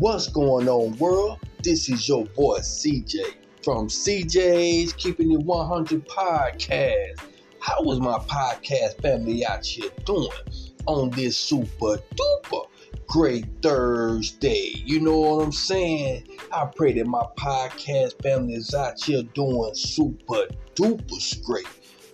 [0.00, 1.40] What's going on, world?
[1.60, 3.18] This is your boy CJ
[3.64, 7.18] from CJ's Keeping It 100 podcast.
[7.58, 10.30] How was my podcast family out here doing
[10.86, 12.66] on this super duper
[13.08, 14.70] great Thursday?
[14.84, 16.28] You know what I'm saying?
[16.52, 21.66] I pray that my podcast family is out here doing super duper great.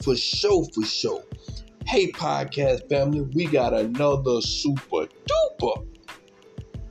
[0.02, 1.22] For sure, for sure.
[1.84, 5.86] Hey, podcast family, we got another super duper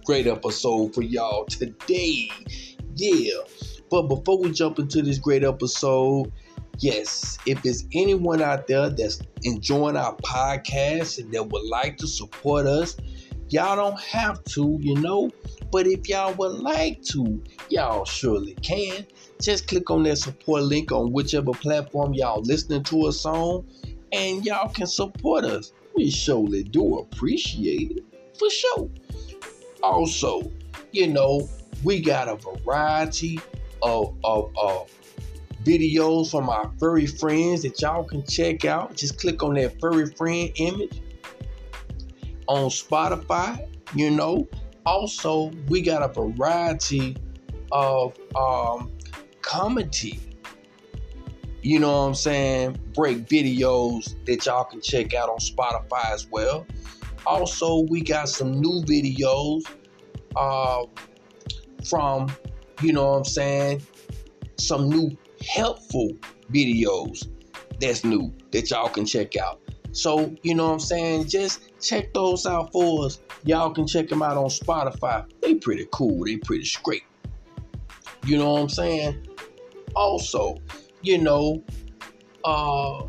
[0.03, 2.29] great episode for y'all today.
[2.95, 3.33] Yeah.
[3.89, 6.31] But before we jump into this great episode,
[6.79, 12.07] yes, if there's anyone out there that's enjoying our podcast and that would like to
[12.07, 12.97] support us,
[13.49, 15.29] y'all don't have to, you know.
[15.71, 19.05] But if y'all would like to, y'all surely can.
[19.41, 23.65] Just click on that support link on whichever platform y'all listening to us on,
[24.11, 25.73] and y'all can support us.
[25.95, 28.03] We surely do appreciate it,
[28.37, 28.89] for sure.
[29.83, 30.51] Also,
[30.91, 31.47] you know,
[31.83, 33.39] we got a variety
[33.81, 34.89] of, of, of
[35.63, 38.95] videos from our furry friends that y'all can check out.
[38.95, 41.01] Just click on that furry friend image
[42.47, 44.47] on Spotify, you know.
[44.85, 47.15] Also, we got a variety
[47.71, 48.91] of um,
[49.41, 50.19] comedy,
[51.61, 56.27] you know what I'm saying, break videos that y'all can check out on Spotify as
[56.29, 56.65] well.
[57.25, 59.63] Also, we got some new videos
[60.35, 60.83] uh,
[61.87, 62.31] from,
[62.81, 63.81] you know what I'm saying,
[64.57, 65.15] some new
[65.45, 66.11] helpful
[66.51, 67.29] videos
[67.79, 69.59] that's new that y'all can check out.
[69.91, 71.27] So, you know what I'm saying?
[71.27, 73.19] Just check those out for us.
[73.43, 75.25] Y'all can check them out on Spotify.
[75.41, 76.25] They pretty cool.
[76.25, 77.03] They pretty straight.
[78.25, 79.27] You know what I'm saying?
[79.95, 80.57] Also,
[81.01, 81.63] you know,
[82.43, 83.03] uh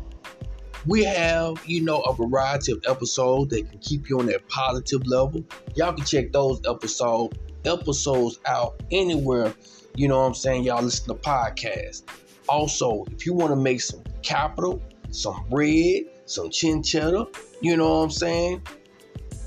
[0.85, 5.05] we have, you know, a variety of episodes that can keep you on that positive
[5.07, 5.43] level.
[5.75, 9.53] Y'all can check those episode episodes out anywhere,
[9.95, 12.03] you know what I'm saying, y'all listen to podcasts.
[12.47, 17.25] Also, if you want to make some capital, some bread, some chin cheddar,
[17.61, 18.61] you know what I'm saying,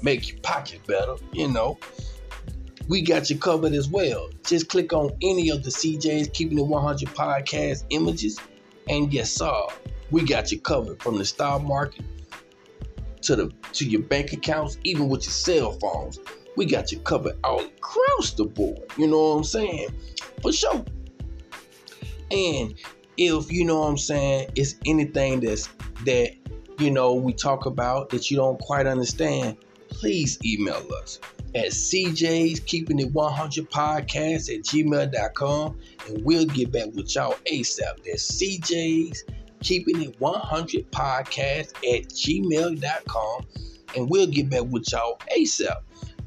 [0.03, 1.79] make your pocket better, you know,
[2.89, 4.31] we got you covered as well.
[4.45, 8.39] Just click on any of the CJ's Keeping It 100 podcast images,
[8.89, 9.53] and yes, sir,
[10.11, 12.05] we got you covered from the stock market
[13.23, 16.19] to the to your bank accounts, even with your cell phones.
[16.57, 18.83] We got you covered all across the board.
[18.97, 19.89] You know what I'm saying?
[20.43, 20.85] For sure.
[22.31, 22.75] And
[23.17, 25.69] if you know what I'm saying, it's anything that's
[26.05, 26.33] that
[26.79, 29.57] you know we talk about that you don't quite understand,
[29.89, 31.21] please email us
[31.55, 38.05] at CJ's Keeping It 100 Podcast at gmail.com and we'll get back with y'all ASAP.
[38.05, 39.25] That's CJ's
[39.61, 43.47] keeping it 100 podcast at gmail.com
[43.97, 45.77] and we'll get back with y'all ASAP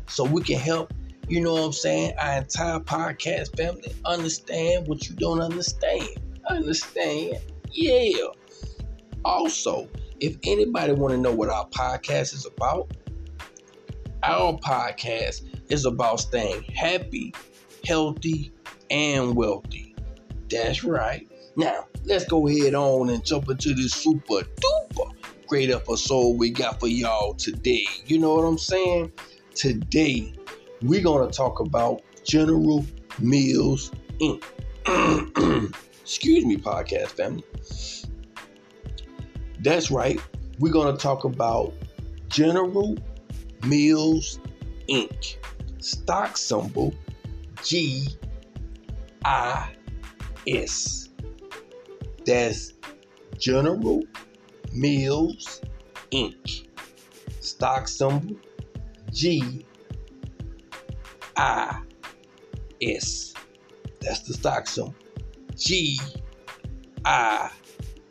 [0.08, 0.94] so we can help,
[1.28, 6.10] you know what I'm saying, our entire podcast family understand what you don't understand.
[6.50, 7.38] Understand?
[7.72, 8.28] Yeah.
[9.24, 9.88] Also,
[10.20, 12.92] if anybody want to know what our podcast is about,
[14.24, 17.34] our podcast is about staying happy,
[17.86, 18.52] healthy,
[18.90, 19.96] and wealthy.
[20.50, 21.31] That's right.
[21.56, 25.12] Now, let's go ahead on and jump into this super duper
[25.52, 27.86] great episode we got for y'all today.
[28.06, 29.12] You know what I'm saying?
[29.54, 30.34] Today,
[30.82, 32.86] we're going to talk about General
[33.20, 33.92] Mills
[34.22, 34.42] Inc.
[36.02, 37.44] Excuse me, podcast family.
[39.60, 40.22] That's right.
[40.60, 41.74] We're going to talk about
[42.30, 42.98] General
[43.66, 44.40] Mills
[44.88, 45.36] Inc.
[45.80, 46.94] Stock symbol
[47.62, 48.08] G
[49.26, 49.74] I
[50.48, 51.10] S.
[52.26, 52.74] That's
[53.38, 54.04] General
[54.74, 55.62] Mills
[56.12, 56.68] Inc.
[57.40, 58.36] Stock symbol
[59.12, 59.66] G
[61.36, 61.82] I
[62.82, 63.34] S.
[64.00, 64.96] That's the stock symbol.
[65.56, 66.00] G
[67.06, 67.52] I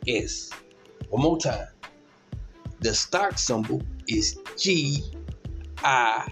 [0.07, 0.51] S.
[1.09, 1.67] One more time.
[2.81, 5.03] The stock symbol is G
[5.83, 6.31] I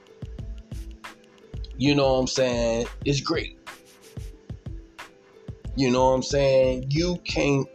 [1.76, 3.58] you know what I'm saying, it's great.
[5.76, 6.86] You know what I'm saying?
[6.90, 7.68] You can't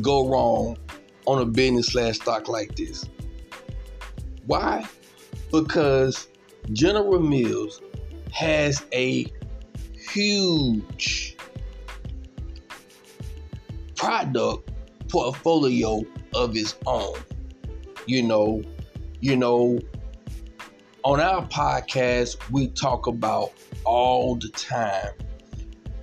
[0.00, 0.76] go wrong
[1.26, 3.04] on a business slash stock like this.
[4.46, 4.84] Why?
[5.50, 6.28] Because
[6.72, 7.80] General Mills
[8.32, 9.26] has a
[10.10, 11.36] huge
[13.96, 14.70] product
[15.08, 16.02] portfolio
[16.34, 17.14] of its own.
[18.06, 18.62] You know,
[19.20, 19.78] you know,
[21.04, 23.52] on our podcast, we talk about
[23.84, 25.12] all the time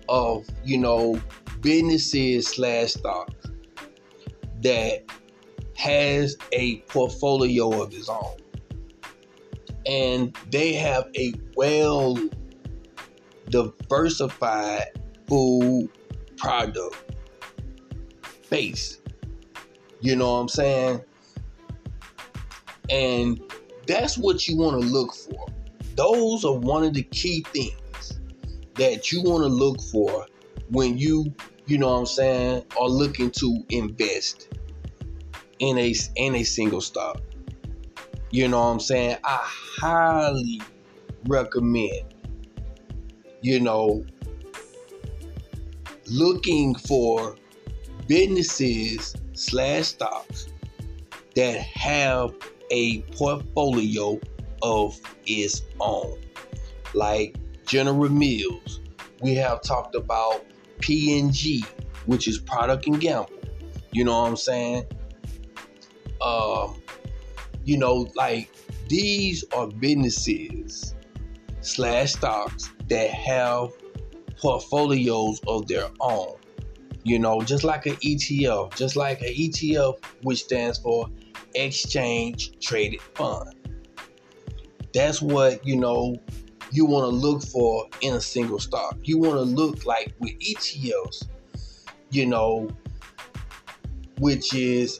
[0.09, 1.21] of, you know,
[1.61, 3.47] businesses slash stocks
[4.61, 5.03] that
[5.75, 8.35] has a portfolio of its own.
[9.85, 12.17] And they have a well
[13.49, 14.87] diversified
[15.27, 15.89] food
[16.37, 16.95] product
[18.49, 18.99] base.
[20.01, 21.01] You know what I'm saying?
[22.89, 23.41] And
[23.87, 25.47] that's what you want to look for.
[25.95, 28.19] Those are one of the key things
[28.75, 30.27] that you want to look for
[30.69, 31.33] when you,
[31.65, 34.49] you know what I'm saying, are looking to invest
[35.59, 37.21] in a in a single stock.
[38.31, 39.17] You know what I'm saying?
[39.23, 39.39] I
[39.79, 40.61] highly
[41.27, 42.13] recommend
[43.41, 44.03] you know
[46.07, 47.35] looking for
[48.07, 50.47] businesses slash stocks
[51.35, 52.33] that have
[52.71, 54.19] a portfolio
[54.61, 56.19] of its own.
[56.93, 57.35] Like
[57.65, 58.81] General Mills,
[59.21, 60.45] we have talked about
[60.79, 61.65] P&G,
[62.05, 63.31] which is Procter and Gamble.
[63.91, 64.85] You know what I'm saying?
[66.21, 66.81] Um,
[67.65, 68.49] you know, like
[68.87, 70.95] these are businesses
[71.61, 73.71] slash stocks that have
[74.37, 76.35] portfolios of their own.
[77.03, 81.07] You know, just like an ETF, just like an ETF, which stands for
[81.53, 83.53] exchange traded fund.
[84.93, 86.15] That's what, you know,
[86.71, 88.97] you want to look for in a single stock.
[89.03, 91.27] You want to look like with ETFs,
[92.09, 92.69] you know,
[94.19, 94.99] which is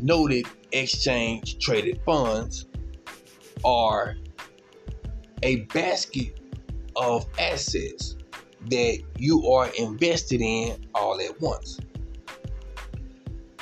[0.00, 2.66] noted exchange traded funds
[3.64, 4.16] are
[5.42, 6.38] a basket
[6.96, 8.16] of assets
[8.68, 11.78] that you are invested in all at once.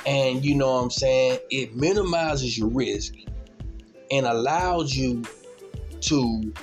[0.05, 1.39] And you know what I'm saying?
[1.49, 3.13] It minimizes your risk
[4.11, 5.23] and allows you
[6.01, 6.53] to,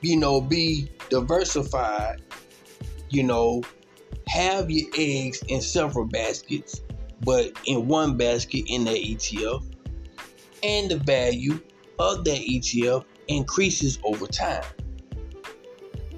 [0.00, 2.22] you know, be diversified,
[3.10, 3.62] you know,
[4.26, 6.82] have your eggs in several baskets,
[7.26, 9.64] but in one basket in that ETF.
[10.62, 11.60] And the value
[11.98, 14.64] of that ETF increases over time.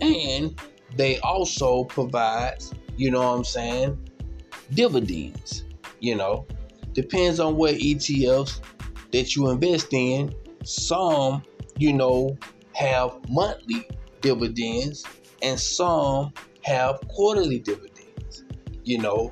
[0.03, 0.61] And
[0.97, 2.63] they also provide,
[2.97, 3.99] you know what I'm saying,
[4.75, 5.65] dividends.
[6.01, 6.47] You know,
[6.93, 8.61] depends on what ETFs
[9.11, 10.35] that you invest in.
[10.63, 11.43] Some,
[11.79, 12.37] you know,
[12.75, 13.89] have monthly
[14.21, 15.05] dividends
[15.43, 18.45] and some have quarterly dividends.
[18.85, 19.31] You know,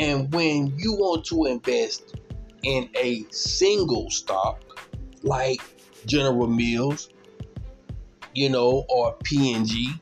[0.00, 2.16] and when you want to invest
[2.62, 4.62] in a single stock
[5.22, 5.60] like
[6.06, 7.10] General Mills,
[8.34, 9.92] you know, or P&G,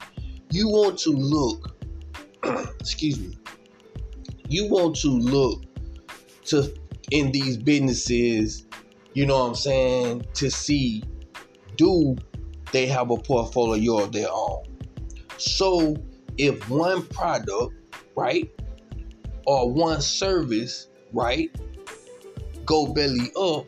[0.50, 1.74] you want to look
[2.80, 3.36] excuse me
[4.48, 5.62] you want to look
[6.46, 6.74] to
[7.10, 8.66] in these businesses,
[9.12, 11.02] you know what I'm saying, to see
[11.76, 12.16] do
[12.72, 14.64] they have a portfolio of their own.
[15.36, 15.96] So
[16.36, 17.74] if one product,
[18.16, 18.50] right,
[19.48, 21.50] or one service, right,
[22.66, 23.64] go belly up,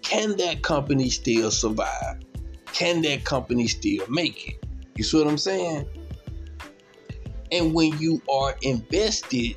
[0.00, 2.20] can that company still survive?
[2.66, 4.64] Can that company still make it?
[4.94, 5.88] You see what I'm saying?
[7.50, 9.56] And when you are invested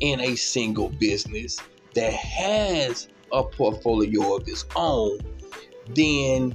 [0.00, 1.60] in a single business
[1.94, 5.20] that has a portfolio of its own,
[5.90, 6.52] then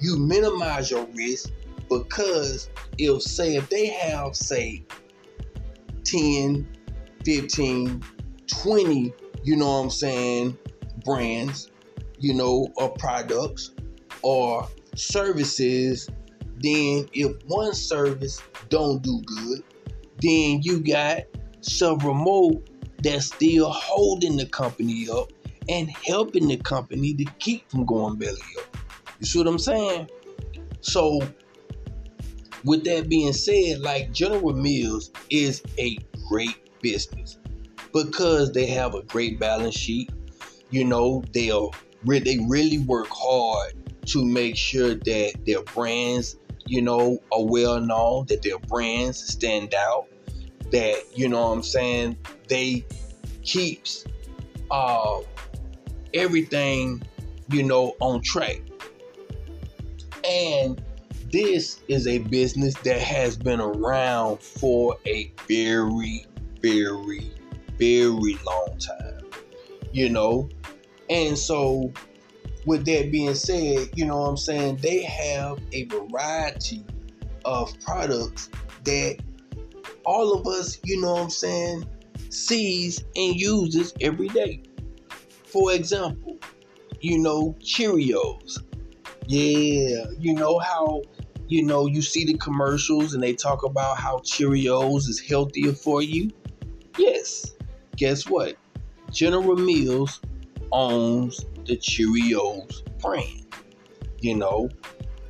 [0.00, 1.52] you minimize your risk
[1.88, 2.68] because
[2.98, 4.82] if say if they have say
[6.02, 6.73] 10
[7.24, 8.02] 15
[8.48, 10.58] 20 you know what i'm saying
[11.04, 11.70] brands
[12.18, 13.72] you know or products
[14.22, 16.08] or services
[16.62, 19.62] then if one service don't do good
[20.20, 21.22] then you got
[21.60, 22.52] several more
[23.02, 25.30] that's still holding the company up
[25.68, 28.76] and helping the company to keep from going belly up.
[29.20, 30.08] You see what I'm saying?
[30.80, 31.20] So,
[32.64, 37.38] with that being said, like General Mills is a great business
[37.94, 40.10] because they have a great balance sheet.
[40.70, 41.72] You know, they'll
[42.06, 43.72] they really work hard
[44.06, 46.36] to make sure that their brands,
[46.66, 50.06] you know, are well known, that their brands stand out,
[50.70, 52.84] that you know what I'm saying, they
[53.42, 54.04] keeps
[54.70, 55.20] uh
[56.12, 57.02] everything,
[57.48, 58.60] you know, on track.
[60.28, 60.82] And
[61.32, 66.26] this is a business that has been around for a very,
[66.64, 67.30] very,
[67.78, 69.20] very long time.
[69.92, 70.48] You know,
[71.10, 71.92] and so
[72.66, 76.84] with that being said, you know what I'm saying, they have a variety
[77.44, 78.48] of products
[78.84, 79.18] that
[80.04, 81.86] all of us, you know what I'm saying,
[82.30, 84.62] sees and uses every day.
[85.44, 86.38] For example,
[87.00, 88.58] you know, Cheerios.
[89.26, 91.02] Yeah, you know how
[91.46, 96.02] you know you see the commercials and they talk about how Cheerios is healthier for
[96.02, 96.30] you?
[96.98, 97.52] Yes.
[97.96, 98.56] Guess what?
[99.10, 100.20] General Mills
[100.72, 103.46] owns the Cheerios brand.
[104.20, 104.68] You know,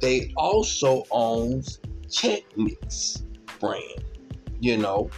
[0.00, 3.22] they also owns Chex Mix
[3.60, 4.04] brand.
[4.60, 5.10] You know,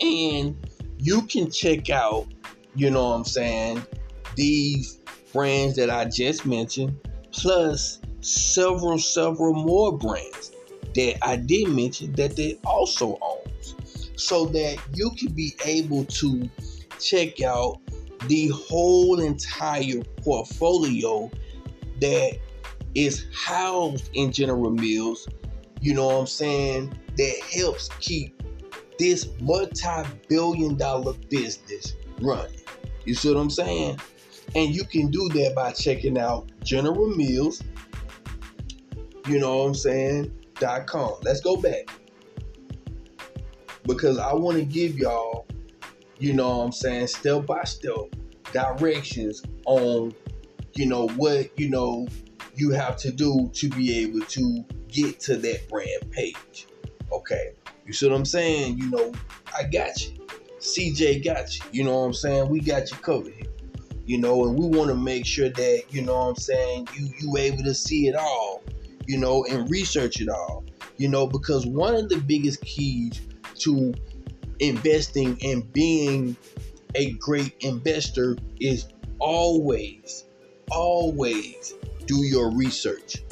[0.00, 0.56] and
[0.98, 2.26] you can check out
[2.76, 3.86] you know what I'm saying,
[4.36, 4.98] these
[5.32, 6.98] brands that I just mentioned,
[7.32, 10.52] plus several, several more brands
[10.94, 13.43] that I did mention that they also owns.
[14.16, 16.48] So that you can be able to
[17.00, 17.80] check out
[18.28, 21.30] the whole entire portfolio
[22.00, 22.38] that
[22.94, 25.28] is housed in General Mills,
[25.80, 28.40] you know what I'm saying, that helps keep
[28.98, 32.60] this multi billion dollar business running.
[33.04, 33.98] You see what I'm saying?
[34.54, 37.62] And you can do that by checking out General Mills,
[39.26, 41.14] you know what I'm saying, dot com.
[41.22, 41.90] Let's go back.
[43.94, 45.46] Because I want to give y'all,
[46.18, 47.94] you know what I'm saying, step by step
[48.52, 50.12] directions on,
[50.74, 52.06] you know, what, you know,
[52.54, 56.66] you have to do to be able to get to that brand page.
[57.12, 57.52] Okay.
[57.86, 58.78] You see what I'm saying?
[58.78, 59.12] You know,
[59.56, 60.26] I got you.
[60.58, 61.64] CJ got you.
[61.72, 62.48] You know what I'm saying?
[62.48, 63.46] We got you covered here.
[64.06, 67.08] You know, and we want to make sure that, you know what I'm saying, you
[67.18, 68.62] you able to see it all,
[69.06, 70.64] you know, and research it all.
[70.96, 73.20] You know, because one of the biggest keys
[73.60, 73.94] to
[74.60, 76.36] investing and being
[76.94, 80.24] a great investor is always,
[80.70, 81.74] always
[82.06, 83.22] do your research.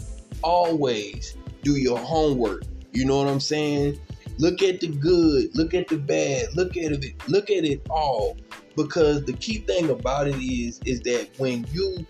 [0.43, 2.65] Always do your homework.
[2.93, 4.01] You know what I'm saying?
[4.39, 8.37] Look at the good, look at the bad, look at it, look at it all.
[8.75, 12.07] Because the key thing about it is, is that when you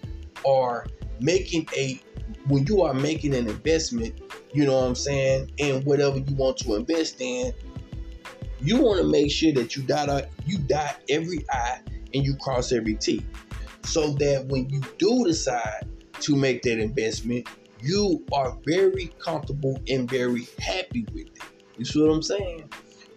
[0.47, 0.87] are
[1.21, 2.01] making a
[2.47, 4.21] when you are making an investment,
[4.53, 7.53] you know what I'm saying, in whatever you want to invest in,
[8.63, 11.81] you want to make sure that you dot uh, you dot every I
[12.15, 13.25] and you cross every T.
[13.85, 15.89] So that when you do decide
[16.21, 17.49] to make that investment,
[17.81, 21.43] you are very comfortable and very happy with it.
[21.77, 22.71] You see what I'm saying?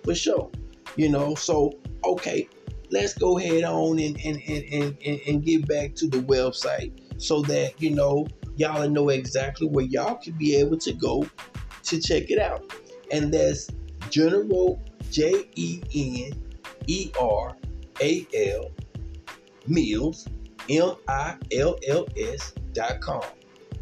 [0.04, 0.50] For sure.
[0.96, 1.74] You know, so
[2.04, 2.50] okay,
[2.90, 7.42] let's go ahead on and and, and, and, and get back to the website so
[7.44, 8.26] that you know
[8.56, 11.28] y'all know exactly where y'all can be able to go
[11.84, 12.64] to check it out.
[13.12, 13.70] And that's
[14.10, 14.82] General
[15.12, 15.82] J E
[16.30, 16.34] N
[16.88, 17.56] E R
[18.02, 18.72] A L
[19.68, 20.28] Mills
[20.70, 23.24] M I L L S dot com.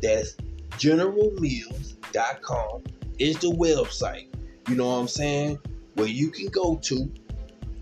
[0.01, 0.36] That's
[0.77, 2.84] generalmills.com
[3.20, 4.27] is the website
[4.70, 5.60] you know what I'm saying,
[5.96, 7.12] where you can go to,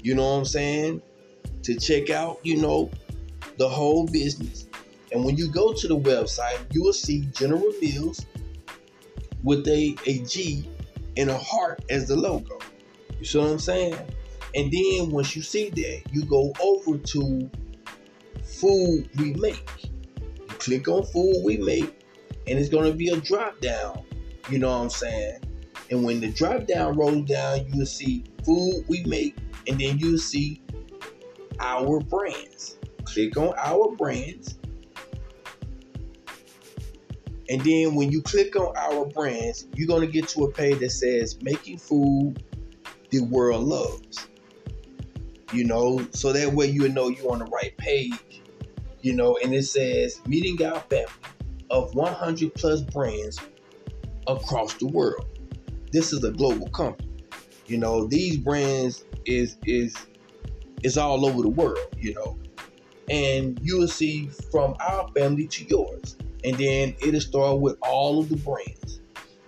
[0.01, 1.01] you know what I'm saying,
[1.63, 2.89] to check out, you know,
[3.57, 4.67] the whole business.
[5.11, 8.25] And when you go to the website, you will see General Mills
[9.43, 10.67] with a, a G
[11.17, 12.57] and a heart as the logo.
[13.21, 13.97] You see what I'm saying?
[14.55, 17.51] And then once you see that, you go over to
[18.43, 19.69] Food We Make.
[19.83, 22.03] You click on Food We Make,
[22.47, 24.03] and it's to be a drop down.
[24.49, 25.39] You know what I'm saying?
[25.91, 29.37] And when the drop down rolls down, you'll see food we make,
[29.67, 30.59] and then you'll see
[31.59, 32.77] our brands.
[33.03, 34.57] Click on our brands.
[37.49, 40.91] And then when you click on our brands, you're to get to a page that
[40.91, 42.41] says making food
[43.11, 44.27] the world loves.
[45.53, 48.41] You know, so that way you know you're on the right page.
[49.01, 51.07] You know, and it says meeting our family
[51.69, 53.39] of 100 plus brands
[54.27, 55.25] across the world
[55.91, 57.09] this is a global company.
[57.67, 59.95] You know, these brands is is
[60.83, 62.37] is all over the world, you know.
[63.09, 66.15] And you will see from our family to yours.
[66.43, 69.01] And then it'll start with all of the brands.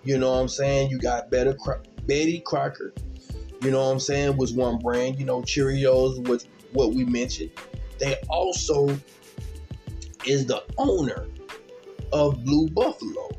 [0.04, 0.90] You know what I'm saying?
[0.90, 1.58] You got Better
[2.06, 2.94] Betty Crocker.
[3.64, 4.38] You know what I'm saying?
[4.38, 5.18] Was one brand.
[5.18, 7.52] You know, Cheerios was what we mentioned.
[7.98, 8.90] They also
[10.26, 11.28] is the owner
[12.12, 13.30] of Blue Buffalo.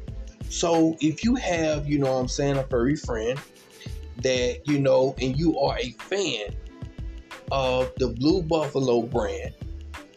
[0.49, 3.39] So if you have, you know what I'm saying, a furry friend
[4.23, 6.55] that, you know, and you are a fan
[7.53, 9.55] of the Blue Buffalo brand,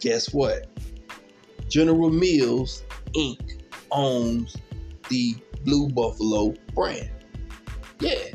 [0.00, 0.66] guess what?
[1.68, 2.82] General Mills
[3.14, 3.62] Inc.
[3.90, 4.56] owns
[5.10, 5.34] the
[5.64, 7.10] Blue Buffalo brand.
[8.00, 8.28] Yeah.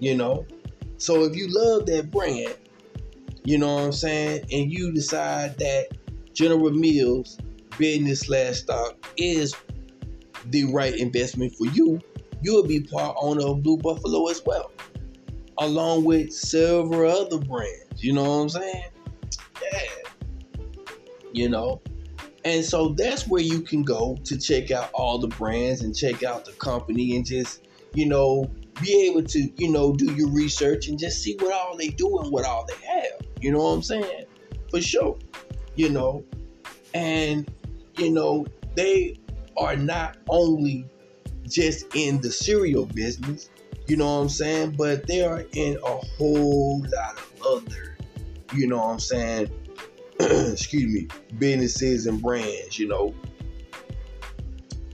[0.00, 0.44] You know,
[1.02, 2.56] so if you love that brand,
[3.44, 5.88] you know what I'm saying, and you decide that
[6.32, 7.38] General Mills
[7.76, 9.52] business slash stock is
[10.46, 12.00] the right investment for you,
[12.40, 14.70] you'll be part owner of Blue Buffalo as well,
[15.58, 18.02] along with several other brands.
[18.02, 18.84] You know what I'm saying?
[19.60, 19.80] Yeah.
[21.32, 21.82] You know,
[22.44, 26.22] and so that's where you can go to check out all the brands and check
[26.22, 28.48] out the company and just, you know,
[28.80, 32.18] be able to, you know, do your research and just see what all they do
[32.18, 33.20] and what all they have.
[33.40, 34.26] You know what I'm saying?
[34.70, 35.18] For sure.
[35.74, 36.24] You know,
[36.94, 37.50] and
[37.96, 39.18] you know, they
[39.56, 40.86] are not only
[41.46, 43.50] just in the cereal business,
[43.86, 47.96] you know what I'm saying, but they are in a whole lot of other,
[48.54, 49.50] you know what I'm saying,
[50.20, 53.14] excuse me, businesses and brands, you know.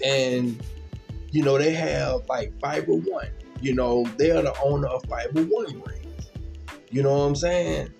[0.04, 0.62] And,
[1.30, 3.28] you know, they have like Fiber One,
[3.60, 6.30] you know, they are the owner of Fiber One brands.
[6.90, 7.92] You know what I'm saying?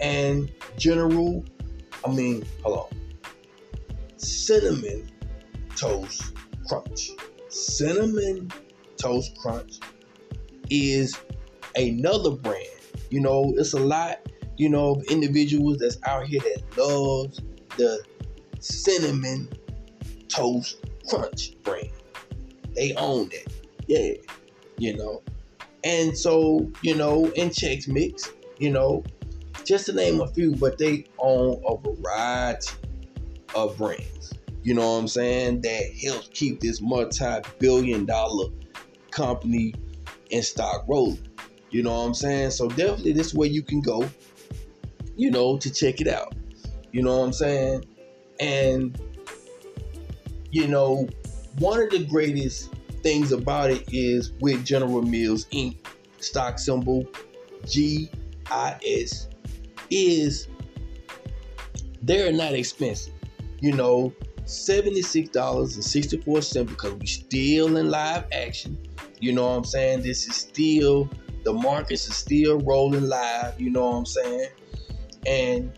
[0.00, 1.44] And General,
[2.04, 2.88] I mean, hello,
[4.16, 5.10] cinnamon
[5.76, 6.32] toast
[6.66, 7.10] crunch.
[7.48, 8.50] Cinnamon
[8.96, 9.80] toast crunch
[10.70, 11.18] is
[11.76, 12.64] another brand.
[13.10, 14.18] You know, it's a lot,
[14.56, 17.40] you know, of individuals that's out here that loves
[17.76, 18.02] the
[18.60, 19.48] cinnamon
[20.28, 21.90] toast crunch brand.
[22.74, 23.52] They own it.
[23.86, 24.14] Yeah.
[24.78, 25.22] You know.
[25.84, 29.04] And so, you know, in Chex Mix, you know,
[29.64, 32.72] just to name a few, but they own a variety
[33.54, 34.32] of brands.
[34.62, 35.60] You know what I'm saying?
[35.62, 38.48] That helps keep this multi-billion dollar
[39.10, 39.74] company
[40.30, 41.26] in stock rolling.
[41.70, 42.50] You know what I'm saying?
[42.50, 44.08] So definitely this way you can go,
[45.16, 46.34] you know, to check it out.
[46.92, 47.84] You know what I'm saying?
[48.40, 49.00] And
[50.50, 51.08] you know,
[51.58, 55.76] one of the greatest things about it is with General Mills Inc.
[56.20, 57.06] stock symbol
[57.66, 59.28] GIS
[59.90, 60.48] is
[62.02, 63.12] they're not expensive
[63.60, 64.12] you know,
[64.44, 68.78] $76.64 because we still in live action.
[69.20, 70.02] You know what I'm saying?
[70.02, 71.10] This is still
[71.44, 74.48] the markets are still rolling live, you know what I'm saying?
[75.26, 75.76] And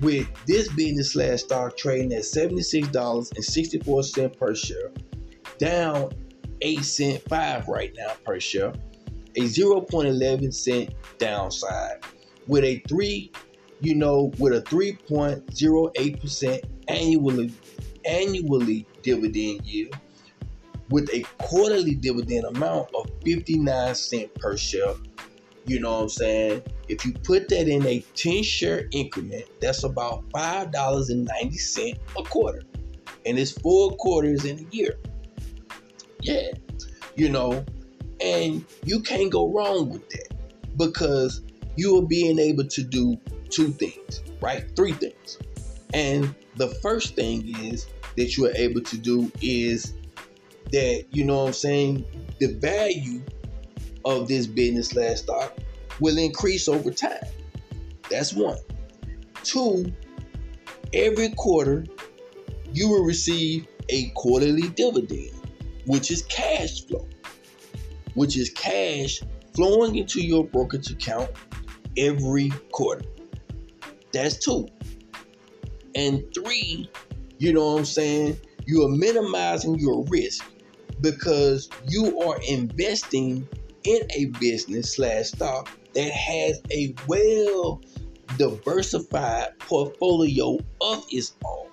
[0.00, 4.92] with this business slash stock trading at $76.64 per share,
[5.60, 6.10] down
[6.62, 8.72] 8 cent 5 right now per share,
[9.36, 12.00] a 0.11 cent downside
[12.48, 13.30] with a 3
[13.80, 17.52] you know, with a 3.08% annually
[18.06, 19.94] annually dividend yield
[20.88, 24.94] with a quarterly dividend amount of 59 cents per share.
[25.66, 26.62] You know what I'm saying?
[26.88, 32.62] If you put that in a 10 share increment, that's about $5.90 a quarter.
[33.26, 34.96] And it's four quarters in a year.
[36.22, 36.50] Yeah.
[37.16, 37.64] You know,
[38.20, 40.34] and you can't go wrong with that
[40.76, 41.42] because
[41.76, 44.64] you are being able to do two things, right?
[44.76, 45.38] Three things.
[45.92, 49.94] And the first thing is that you are able to do is
[50.72, 52.04] that, you know what I'm saying,
[52.38, 53.22] the value
[54.04, 55.56] of this business slash stock
[56.00, 57.24] will increase over time.
[58.10, 58.58] That's one.
[59.42, 59.92] Two,
[60.92, 61.86] every quarter
[62.72, 65.30] you will receive a quarterly dividend,
[65.86, 67.08] which is cash flow,
[68.14, 69.20] which is cash
[69.54, 71.30] flowing into your brokerage account
[71.96, 73.04] every quarter.
[74.12, 74.68] That's two.
[75.94, 76.90] And three,
[77.38, 78.40] you know what I'm saying?
[78.66, 80.44] You are minimizing your risk
[81.00, 83.48] because you are investing
[83.84, 87.80] in a business slash stock that has a well
[88.36, 91.69] diversified portfolio of its own.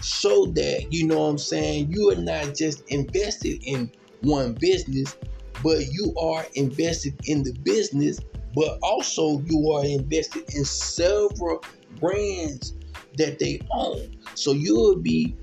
[0.00, 3.90] So that you know what I'm saying, you are not just invested in
[4.22, 5.16] one business,
[5.62, 8.20] but you are invested in the business
[8.56, 11.62] but also you are invested in several
[12.00, 12.72] brands
[13.18, 14.16] that they own.
[14.34, 15.36] So you'll be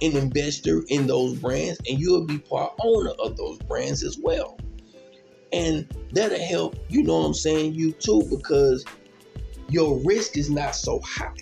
[0.00, 4.58] an investor in those brands and you'll be part owner of those brands as well.
[5.52, 8.84] And that'll help, you know what I'm saying, you too, because
[9.68, 11.32] your risk is not so high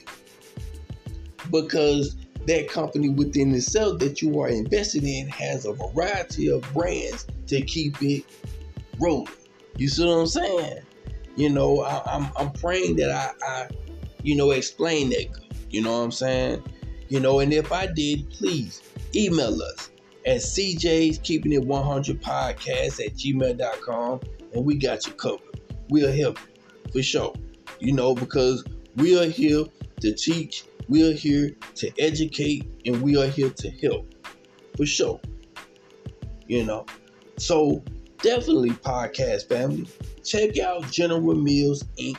[1.53, 2.17] because
[2.47, 7.63] that company within itself that you are invested in has a variety of brands to
[7.63, 8.25] keep it
[8.99, 9.33] rolling.
[9.77, 10.81] You see what I'm saying?
[11.37, 13.69] You know, I, am I'm, I'm praying that I, I,
[14.23, 15.29] you know, explain that.
[15.71, 16.63] You know what I'm saying?
[17.09, 18.83] You know, and if I did, please
[19.15, 19.91] email us
[20.27, 24.21] at CJ's Keeping It 100 Podcast at gmail.com
[24.55, 25.61] and we got you covered.
[25.89, 27.35] We'll help you for sure.
[27.79, 28.65] You know, because
[28.97, 29.65] we are here
[30.01, 34.15] to teach we are here to educate and we are here to help
[34.77, 35.21] for sure.
[36.47, 36.87] You know,
[37.39, 37.83] so
[38.19, 39.89] definitely podcast family.
[40.25, 42.19] Check out General Mills Inc.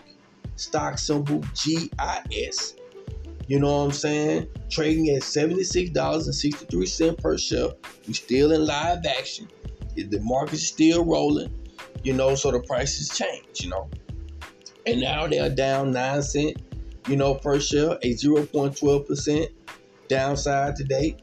[0.55, 2.75] Stock symbol GIS.
[3.47, 4.47] You know what I'm saying?
[4.69, 7.69] Trading at $76.63 per share.
[8.07, 9.49] We still in live action.
[9.95, 11.53] The market's still rolling,
[12.03, 13.89] you know, so the prices change, you know.
[14.85, 16.61] And now they're down 9 cents
[17.07, 19.47] you know, per share, a 0.12%
[20.07, 21.19] downside to date.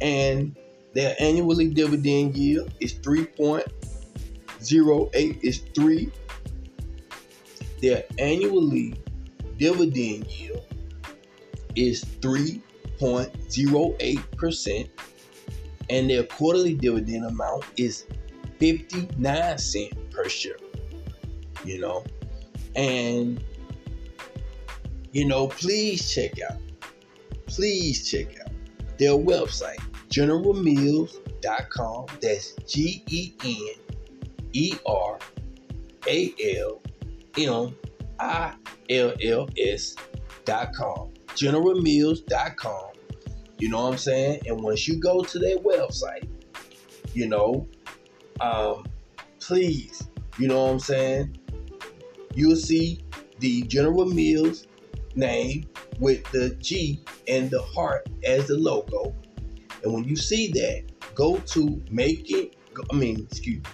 [0.00, 0.56] And
[0.94, 6.10] their annually dividend yield is 3.08 is 3.
[7.82, 8.94] Their annually
[9.58, 10.64] dividend yield
[11.74, 14.88] is 3.08%
[15.88, 18.06] and their quarterly dividend amount is
[18.58, 20.56] 59 cents per share.
[21.64, 22.04] You know,
[22.74, 23.40] and
[25.12, 26.58] you know, please check out,
[27.46, 28.52] please check out
[28.98, 32.06] their website, generalmills.com.
[32.20, 33.74] That's G E N
[34.52, 35.18] E R
[36.08, 36.82] A L
[37.38, 37.76] M
[38.18, 38.54] I
[38.90, 41.12] L L S.com.
[41.28, 42.92] Generalmills.com.
[43.58, 44.42] You know what I'm saying?
[44.46, 46.28] And once you go to their website,
[47.14, 47.66] you know,
[48.40, 48.84] um,
[49.40, 51.38] please, you know what I'm saying?
[52.34, 53.02] You'll see
[53.38, 54.65] the General Mills
[55.16, 55.66] name
[55.98, 59.14] with the G and the heart as the logo.
[59.82, 62.56] And when you see that, go to make it,
[62.90, 63.70] I mean, excuse me,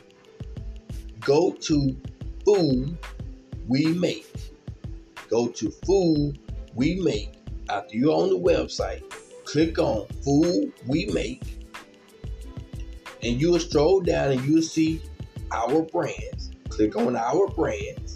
[1.20, 1.96] go to
[2.44, 2.98] food
[3.68, 4.26] we make.
[5.28, 6.38] Go to food
[6.74, 7.34] we make.
[7.68, 9.02] After you're on the website,
[9.44, 11.42] click on food we make.
[13.22, 15.00] And you'll stroll down and you'll see
[15.52, 16.50] our brands.
[16.68, 18.11] Click on our brands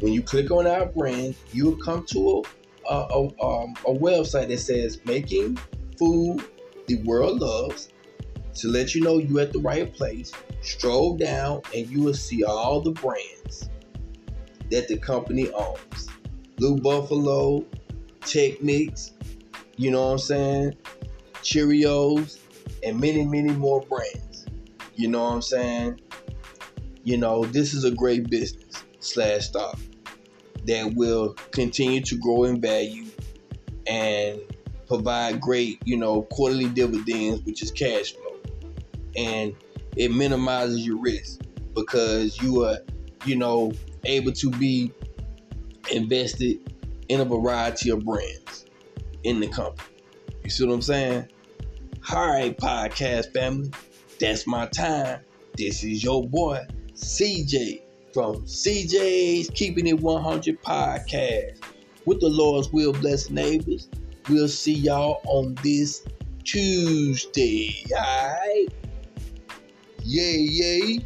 [0.00, 2.42] when you click on our brand, you'll come to
[2.88, 5.58] a, a, a, um, a website that says Making
[5.98, 6.42] Food
[6.86, 7.90] the World Loves
[8.54, 10.32] to let you know you're at the right place.
[10.62, 13.68] Stroll down and you will see all the brands
[14.70, 16.08] that the company owns.
[16.56, 17.64] Blue Buffalo,
[18.20, 19.12] Chex Mix,
[19.76, 20.74] you know what I'm saying?
[21.42, 22.38] Cheerios,
[22.82, 24.46] and many, many more brands.
[24.94, 26.00] You know what I'm saying?
[27.04, 29.78] You know, this is a great business slash stock
[30.70, 33.04] that will continue to grow in value
[33.88, 34.40] and
[34.86, 38.38] provide great, you know, quarterly dividends, which is cash flow.
[39.16, 39.52] And
[39.96, 41.40] it minimizes your risk
[41.74, 42.78] because you are,
[43.24, 43.72] you know,
[44.04, 44.92] able to be
[45.90, 46.72] invested
[47.08, 48.66] in a variety of brands
[49.24, 49.90] in the company.
[50.44, 51.28] You see what I'm saying?
[52.12, 53.72] All right, podcast family,
[54.20, 55.18] that's my time.
[55.56, 61.58] This is your boy, CJ from CJ's Keeping It 100 podcast.
[62.06, 63.88] With the Lord's will, bless neighbors.
[64.28, 66.04] We'll see y'all on this
[66.44, 67.84] Tuesday.
[67.94, 68.66] All right?
[70.02, 71.04] Yay, yay.